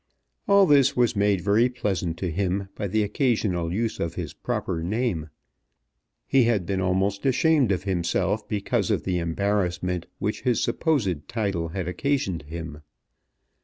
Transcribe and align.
All 0.47 0.65
this 0.65 0.95
was 0.95 1.15
made 1.15 1.41
very 1.41 1.69
pleasant 1.69 2.17
to 2.17 2.31
him 2.31 2.69
by 2.73 2.87
the 2.87 3.03
occasional 3.03 3.71
use 3.71 3.99
of 3.99 4.15
his 4.15 4.33
proper 4.33 4.81
name. 4.81 5.29
He 6.25 6.45
had 6.45 6.65
been 6.65 6.81
almost 6.81 7.23
ashamed 7.23 7.71
of 7.71 7.83
himself 7.83 8.49
because 8.49 8.89
of 8.89 9.03
the 9.03 9.19
embarrassment 9.19 10.07
which 10.17 10.41
his 10.41 10.59
supposed 10.59 11.27
title 11.27 11.67
had 11.67 11.87
occasioned 11.87 12.41
him. 12.47 12.79